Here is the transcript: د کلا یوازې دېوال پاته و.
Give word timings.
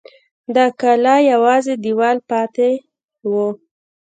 د 0.55 0.57
کلا 0.81 1.15
یوازې 1.31 1.73
دېوال 1.83 2.17
پاته 2.29 2.69
و. 3.29 3.33